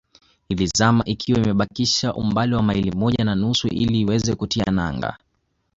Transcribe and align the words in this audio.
Ilizama 0.49 1.03
ikiwa 1.05 1.39
imebakisha 1.39 2.13
umbali 2.13 2.55
wa 2.55 2.63
maili 2.63 2.91
moja 2.91 3.23
na 3.25 3.35
nusu 3.35 3.67
ili 3.67 3.99
iweze 3.99 4.35
kutia 4.35 4.65
nanga 4.71 5.17